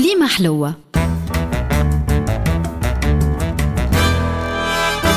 كليمة 0.00 0.28
حلوة. 0.28 0.74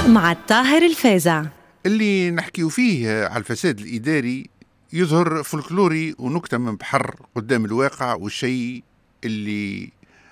مع 0.07 0.31
الطاهر 0.31 0.81
الفازع. 0.85 1.45
اللي 1.85 2.31
نحكيو 2.31 2.69
فيه 2.69 3.25
على 3.25 3.37
الفساد 3.37 3.79
الإداري 3.79 4.49
يظهر 4.93 5.43
فولكلوري 5.43 6.15
ونكتة 6.19 6.57
من 6.57 6.75
بحر 6.75 7.15
قدام 7.35 7.65
الواقع 7.65 8.13
والشيء 8.13 8.83
اللي 9.23 9.91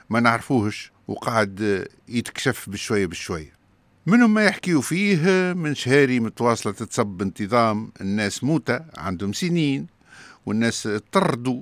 ما 0.10 0.20
نعرفوهش 0.20 0.92
وقاعد 1.08 1.88
يتكشف 2.10 2.70
بشوية 2.70 3.06
بشوية. 3.06 3.54
منهم 4.06 4.34
ما 4.34 4.44
يحكيو 4.46 4.82
فيه 4.82 5.54
من 5.54 5.76
شهاري 5.76 6.20
متواصلة 6.20 6.74
تتصب 6.74 7.06
بانتظام 7.06 7.92
الناس 8.02 8.44
موتة 8.44 8.80
عندهم 8.98 9.34
سنين 9.34 9.88
والناس 10.46 10.90
طردوا 11.12 11.62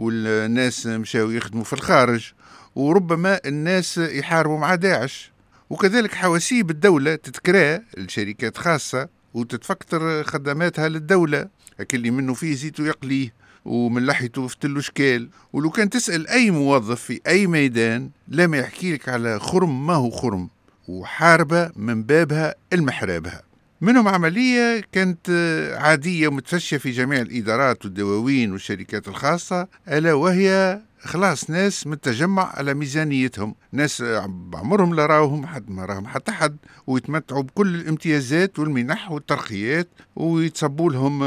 والناس 0.00 0.86
مشاو 0.86 1.30
يخدموا 1.30 1.64
في 1.64 1.72
الخارج 1.72 2.32
وربما 2.74 3.40
الناس 3.46 3.98
يحاربوا 3.98 4.58
مع 4.58 4.74
داعش. 4.74 5.32
وكذلك 5.70 6.14
حواسيب 6.14 6.70
الدولة 6.70 7.14
تتكرا 7.14 7.80
لشركات 7.98 8.56
خاصة 8.56 9.08
وتتفكتر 9.34 10.24
خدماتها 10.24 10.88
للدولة. 10.88 11.48
اللي 11.94 12.10
منه 12.10 12.34
فيه 12.34 12.54
زيتو 12.54 12.84
يقليه 12.84 13.32
ومن 13.64 14.06
لحيته 14.06 14.46
في 14.46 14.56
تلو 14.58 14.80
شكال. 14.80 15.28
ولو 15.52 15.70
كان 15.70 15.90
تسأل 15.90 16.28
أي 16.28 16.50
موظف 16.50 17.00
في 17.00 17.20
أي 17.26 17.46
ميدان 17.46 18.10
لا 18.28 18.46
ما 18.46 18.58
يحكي 18.58 18.92
لك 18.92 19.08
على 19.08 19.40
خرم 19.40 19.86
ما 19.86 19.94
هو 19.94 20.10
خرم 20.10 20.48
وحاربة 20.88 21.70
من 21.76 22.02
بابها 22.02 22.54
المحرابها. 22.72 23.49
منهم 23.80 24.08
عملية 24.08 24.82
كانت 24.92 25.30
عادية 25.78 26.28
ومتفشية 26.28 26.76
في 26.76 26.90
جميع 26.90 27.20
الإدارات 27.20 27.84
والدواوين 27.84 28.52
والشركات 28.52 29.08
الخاصة 29.08 29.68
ألا 29.88 30.12
وهي 30.12 30.80
خلاص 31.00 31.50
ناس 31.50 31.86
متجمع 31.86 32.56
على 32.56 32.74
ميزانيتهم. 32.74 33.54
ناس 33.72 34.02
بعمرهم 34.26 34.94
لا 34.94 35.06
راوهم 35.06 35.46
حد 35.46 35.70
ما 35.70 35.84
راهم 35.84 36.06
حتى 36.06 36.32
حد 36.32 36.56
ويتمتعوا 36.86 37.42
بكل 37.42 37.74
الامتيازات 37.74 38.58
والمنح 38.58 39.10
والترقيات 39.10 39.88
ويتصبوا 40.16 40.92
لهم 40.92 41.22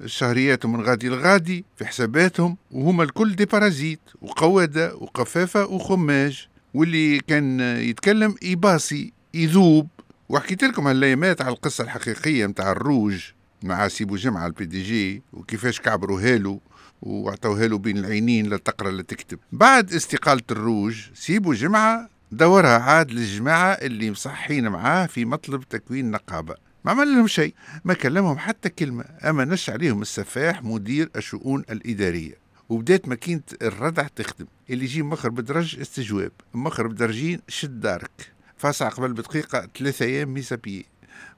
الشهريات 0.00 0.66
من 0.66 0.80
غادي 0.80 1.08
لغادي 1.08 1.64
في 1.76 1.86
حساباتهم. 1.86 2.56
وهما 2.70 3.02
الكل 3.02 3.36
دي 3.36 3.44
بارازيت 3.44 4.00
وقوادة 4.22 4.94
وقفافة 4.94 5.66
وخماج. 5.66 6.46
واللي 6.74 7.20
كان 7.20 7.60
يتكلم 7.60 8.34
يباصي 8.42 9.12
يذوب 9.34 9.88
وحكيت 10.28 10.62
لكم 10.64 10.86
هالايامات 10.86 11.42
على 11.42 11.52
القصة 11.54 11.84
الحقيقية 11.84 12.46
متاع 12.46 12.72
الروج 12.72 13.22
مع 13.62 13.88
سيبو 13.88 14.16
جمعة 14.16 14.46
ال 14.46 14.64
PDG 14.64 15.22
وكيفاش 15.32 15.80
كعبروا 15.80 16.20
هالو 16.20 16.60
وعطوها 17.02 17.66
له 17.66 17.78
بين 17.78 17.98
العينين 17.98 18.46
لا 18.46 18.56
تقرا 18.56 18.90
لا 18.90 19.02
تكتب 19.02 19.38
بعد 19.52 19.92
استقالة 19.92 20.42
الروج 20.50 21.00
سيبو 21.14 21.52
جمعة 21.52 22.08
دورها 22.32 22.78
عاد 22.78 23.10
للجماعة 23.10 23.72
اللي 23.72 24.10
مصحين 24.10 24.68
معاه 24.68 25.06
في 25.06 25.24
مطلب 25.24 25.62
تكوين 25.62 26.10
نقابة. 26.10 26.54
ما 26.84 26.90
عمل 26.90 27.08
لهم 27.08 27.26
شيء 27.26 27.54
ما 27.84 27.94
كلمهم 27.94 28.38
حتى 28.38 28.68
كلمة. 28.68 29.04
أما 29.24 29.44
نش 29.44 29.70
عليهم 29.70 30.02
السفاح 30.02 30.62
مدير 30.62 31.10
الشؤون 31.16 31.64
الإدارية. 31.70 32.34
وبدات 32.68 33.08
ماكينة 33.08 33.42
الردع 33.62 34.06
تخدم. 34.16 34.46
اللي 34.70 34.84
يجي 34.84 35.02
مخر 35.02 35.28
بدرج 35.28 35.80
استجواب 35.80 36.32
مخر 36.54 36.86
بدرجين 36.86 37.40
شد 37.48 37.80
دارك 37.80 38.32
فاسع 38.62 38.88
قبل 38.88 39.12
بدقيقة 39.12 39.68
ثلاثة 39.78 40.04
أيام 40.04 40.34
ميسابيي 40.34 40.86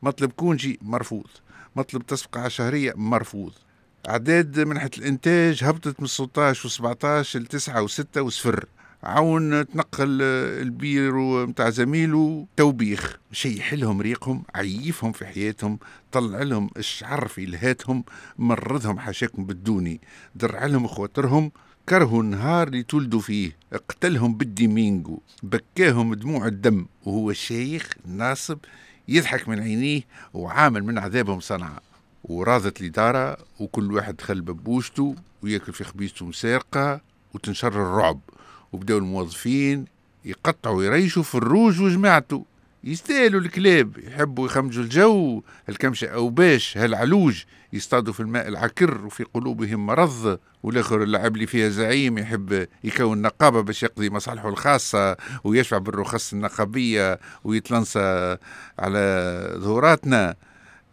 مطلب 0.03 0.33
كونجي 0.33 0.79
مرفوض. 0.83 1.27
مطلب 1.77 2.07
تصفقة 2.07 2.49
شهرية 2.49 2.93
مرفوض. 2.97 3.53
أعداد 4.09 4.61
منحة 4.61 4.91
الإنتاج 4.99 5.65
هبطت 5.65 6.01
من 6.01 6.07
16 6.07 6.67
و 6.67 6.69
17 6.69 7.41
ل 7.41 7.47
9 7.47 7.83
و 7.83 7.87
6 7.87 8.23
وصفر. 8.23 8.67
عاون 9.03 9.69
تنقل 9.69 10.23
البيرو 10.63 11.47
متاع 11.47 11.71
زميله 11.71 12.47
توبيخ. 12.57 13.19
شي 13.33 13.59
يحلهم 13.59 14.01
ريقهم 14.01 14.43
عيفهم 14.55 15.13
في 15.13 15.27
حياتهم 15.27 15.79
طلع 16.13 16.43
لهم 16.43 16.71
الشعر 16.77 17.29
في 17.29 17.47
لهاتهم 17.47 18.05
مرضهم 18.39 18.99
حاشاكم 18.99 19.45
بالدوني. 19.45 20.01
درع 20.35 20.67
لهم 20.67 20.87
خواطرهم 20.87 21.53
كرهوا 21.89 22.23
النهار 22.23 22.69
اللي 22.69 22.83
تولدوا 22.83 23.21
فيه. 23.21 23.57
اقتلهم 23.73 24.35
بالديمينجو 24.35 25.19
بكاهم 25.43 26.15
دموع 26.15 26.47
الدم. 26.47 26.87
وهو 27.05 27.33
شيخ 27.33 27.93
ناصب 28.07 28.59
يضحك 29.09 29.49
من 29.49 29.61
عينيه 29.61 30.03
وعامل 30.35 30.85
من 30.85 30.99
عذابهم 30.99 31.41
صنعة 31.41 31.83
وراضت 32.25 32.81
الإدارة 32.81 33.37
وكل 33.61 33.93
واحد 33.93 34.17
دخل 34.17 34.41
ببوشته 34.41 35.15
وياكل 35.43 35.73
في 35.73 35.85
خبيزته 35.85 36.27
مسارقة 36.27 37.01
وتنشر 37.35 37.69
الرعب. 37.69 38.21
وبداو 38.73 38.99
الموظفين 38.99 39.85
يقطعوا 40.25 40.77
ويريشوا 40.77 41.23
في 41.23 41.35
الروج 41.35 41.81
وجماعته. 41.81 42.45
يستاهلوا 42.87 43.41
الكلاب 43.41 43.99
يحبوا 43.99 44.47
يخمجوا 44.47 44.83
الجو 44.85 45.43
الكمشة 45.69 46.07
أو 46.09 46.29
باش 46.29 46.79
هالعلوج 46.79 47.43
يصطادوا 47.73 48.13
في 48.13 48.21
الماء 48.21 48.49
العكر 48.49 49.05
وفي 49.05 49.25
قلوبهم 49.25 49.87
مرض 49.87 50.39
والآخر 50.63 51.03
اللعب 51.03 51.35
اللي 51.35 51.47
فيها 51.47 51.69
زعيم 51.69 52.19
يحب 52.19 52.67
يكون 52.85 53.23
نقابة 53.23 53.61
باش 53.61 53.83
يقضي 53.83 54.11
مصالحه 54.11 54.49
الخاصة 54.49 55.17
ويشفع 55.45 55.79
بالرخص 55.79 56.33
النقابية 56.33 57.21
ويتلنصى 57.45 58.37
على 58.79 59.55
ظهوراتنا. 59.59 60.35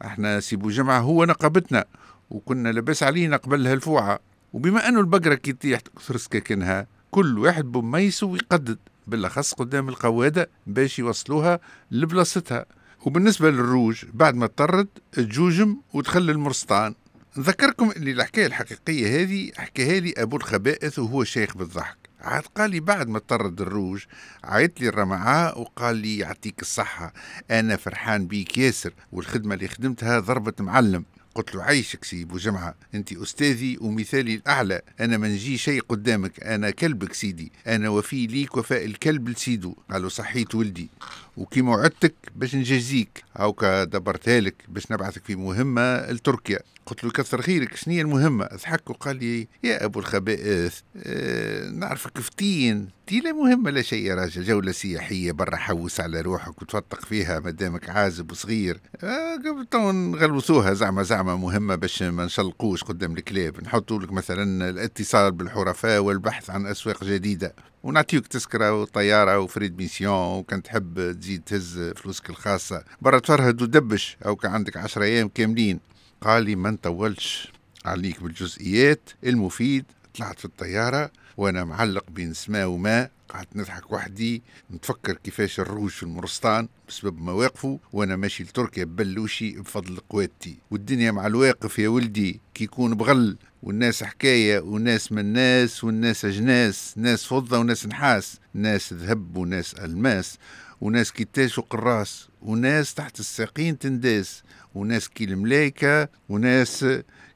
إحنا 0.05 0.39
سيبو 0.39 0.69
جمعة 0.69 0.99
هو 0.99 1.25
نقابتنا 1.25 1.85
وكنا 2.29 2.69
لباس 2.69 3.03
علينا 3.03 3.37
قبل 3.37 3.67
هالفوعة. 3.67 4.19
وبما 4.53 4.87
أنه 4.87 4.99
البقرة 4.99 5.35
كي 5.35 5.53
تطيح 5.53 5.79
تكثر 5.79 6.17
سكاكنها 6.17 6.87
كل 7.11 7.39
واحد 7.39 7.71
بميسه 7.71 8.27
ويقدد 8.27 8.77
بالأخص 9.07 9.53
قدام 9.53 9.89
القوادة 9.89 10.49
باش 10.67 10.99
يوصلوها 10.99 11.59
لبلاصتها. 11.91 12.65
وبالنسبة 13.05 13.51
للروج 13.51 14.05
بعد 14.13 14.35
ما 14.35 14.45
اضطرت 14.45 14.87
تجوجم 15.11 15.77
وتخلي 15.93 16.31
المرسطان. 16.31 16.95
نذكركم 17.37 17.91
اللي 17.91 18.11
الحكاية 18.11 18.45
الحقيقية 18.45 19.21
هذه 19.21 19.51
حكاها 19.57 19.99
لي 19.99 20.13
أبو 20.17 20.37
الخبائث 20.37 20.99
وهو 20.99 21.23
شيخ 21.23 21.57
بالضحك. 21.57 21.97
عاد 22.21 22.43
قال 22.55 22.71
لي 22.71 22.79
بعد 22.79 23.07
ما 23.07 23.19
طرد 23.19 23.61
الروج 23.61 24.03
عيط 24.43 24.81
لي 24.81 24.87
الرمعاء 24.87 25.61
وقال 25.61 25.95
لي 25.95 26.17
يعطيك 26.17 26.61
الصحة 26.61 27.13
أنا 27.51 27.75
فرحان 27.75 28.27
بيك 28.27 28.57
ياسر 28.57 28.93
والخدمة 29.11 29.55
اللي 29.55 29.67
خدمتها 29.67 30.19
ضربة 30.19 30.53
معلم. 30.59 31.05
قلت 31.35 31.55
له 31.55 31.63
عيشك 31.63 32.03
سي 32.03 32.23
بو 32.23 32.37
جمعة 32.37 32.75
أنت 32.95 33.13
أستاذي 33.13 33.77
ومثالي 33.81 34.35
الأعلى. 34.35 34.81
أنا 34.99 35.17
ما 35.17 35.27
نجي 35.27 35.57
شيء 35.57 35.81
قدامك 35.81 36.43
أنا 36.43 36.69
كلبك 36.69 37.13
سيدي. 37.13 37.51
أنا 37.67 37.89
وفي 37.89 38.27
ليك 38.27 38.57
وفاء 38.57 38.85
الكلب 38.85 39.29
لسيدو. 39.29 39.75
قال 39.91 40.00
لي 40.00 40.09
صحيت 40.09 40.55
ولدي. 40.55 40.89
وكيما 41.37 41.75
وعدتك 41.75 42.15
باش 42.35 42.55
نجازيك 42.55 43.23
هاوكا 43.35 43.83
دبرتها 43.83 44.39
لك 44.39 44.55
باش 44.67 44.91
نبعثك 44.91 45.25
في 45.25 45.35
مهمة 45.35 46.11
لتركيا. 46.11 46.59
قلت 46.85 47.03
له 47.03 47.11
كثر 47.11 47.41
خيرك 47.41 47.75
شنو 47.75 48.01
المهمة؟ 48.01 48.45
ضحك 48.45 48.89
وقال 48.89 49.15
لي 49.15 49.47
يا 49.63 49.85
أبو 49.85 49.99
الخبائث 49.99 50.79
آه 50.97 51.69
نعرفك 51.69 52.19
فتين 52.19 52.87
تي 53.07 53.19
لا 53.19 53.31
مهمة 53.31 53.71
لا 53.71 53.81
شيء 53.81 54.05
يا 54.05 54.15
راجل 54.15 54.43
جولة 54.43 54.71
سياحية 54.71 55.31
برا 55.31 55.55
حوس 55.55 55.99
على 55.99 56.21
روحك 56.21 56.61
وتفتق 56.61 57.05
فيها 57.05 57.39
مدامك 57.39 57.89
عازب 57.89 58.31
وصغير. 58.31 58.79
آه 59.03 59.35
قبل 59.35 59.65
تو 59.71 59.91
نغلوثوها 59.91 60.73
زعما 60.73 61.03
زعما. 61.03 61.20
مهمة 61.23 61.75
باش 61.75 62.03
ما 62.03 62.25
نشلقوش 62.25 62.83
قدام 62.83 63.17
الكلاب. 63.17 63.63
نحطوا 63.63 63.99
لك 63.99 64.11
مثلا 64.11 64.69
الاتصال 64.69 65.31
بالحرفاء 65.31 65.99
والبحث 65.99 66.49
عن 66.49 66.65
أسواق 66.65 67.03
جديدة. 67.03 67.55
ونعطيوك 67.83 68.27
تذكرة 68.27 68.81
وطيارة 68.81 69.39
و 69.39 69.44
frais 69.44 69.68
de 69.68 69.77
mission 69.77 70.39
وكان 70.39 70.63
تحب 70.63 71.11
تزيد 71.19 71.41
تهز 71.41 71.79
فلوسك 71.95 72.29
الخاصة. 72.29 72.83
برا 73.01 73.19
تفرهد 73.19 73.61
ودبش 73.61 74.17
أو 74.25 74.35
كان 74.35 74.51
عندك 74.51 74.77
عشرة 74.77 75.03
أيام 75.03 75.27
كاملين. 75.27 75.79
قال 76.21 76.43
لي 76.43 76.55
ما 76.55 76.71
نطولش. 76.71 77.51
عليك 77.85 78.23
بالجزئيات. 78.23 79.09
المفيد 79.23 79.85
طلعت 80.17 80.39
في 80.39 80.45
الطيارة 80.45 81.11
وأنا 81.37 81.63
معلق 81.63 82.03
بين 82.09 82.33
سماء 82.33 82.67
وماء. 82.67 83.11
قعدت 83.31 83.55
نضحك 83.55 83.91
وحدي 83.91 84.43
نتفكر 84.71 85.13
كيفاش 85.13 85.59
الروج 85.59 85.89
في 85.89 86.03
المرستان 86.03 86.67
بسبب 86.87 87.19
مواقفه 87.19 87.79
وأنا 87.93 88.15
ماشي 88.15 88.43
لتركيا 88.43 88.83
ببلوشي 88.83 89.51
بفضل 89.51 89.97
قوادتي. 90.09 90.57
والدنيا 90.71 91.11
مع 91.11 91.27
الواقف 91.27 91.79
يا 91.79 91.89
ولدي 91.89 92.41
كي 92.53 92.63
يكون 92.63 92.95
بغل 92.95 93.37
والناس 93.63 94.03
حكاية 94.03 94.59
وناس 94.59 95.11
من 95.11 95.25
ناس 95.25 95.83
والناس 95.83 96.25
أجناس 96.25 96.93
ناس 96.97 97.25
فضة 97.25 97.59
وناس 97.59 97.85
نحاس 97.87 98.39
ناس 98.53 98.93
ذهب 98.93 99.37
وناس 99.37 99.73
ألماس 99.73 100.37
وناس 100.81 101.11
كتاش 101.11 101.57
وقراص 101.57 102.29
وناس 102.41 102.93
تحت 102.93 103.19
الساقين 103.19 103.79
تنداس 103.79 104.43
وناس 104.75 105.09
كي 105.09 105.23
الملايكة 105.23 106.09
وناس 106.29 106.85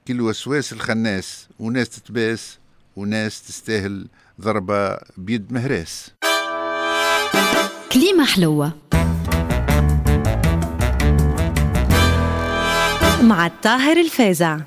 كي 0.06 0.14
الوسواس 0.14 0.74
الخناس 0.74 1.48
وناس 1.60 1.90
تتباس 1.90 2.60
وناس 2.96 3.42
تستاهل 3.48 4.08
ضربة 4.42 4.98
بيد 5.18 5.54
مهراس 5.54 6.12
كليمة 7.92 8.26
حلوة. 8.26 8.72
مع 13.22 13.46
الطاهر 13.46 13.98
الفازع. 13.98 14.60